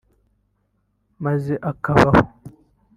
maze 1.23 1.53
akabaho 1.71 2.21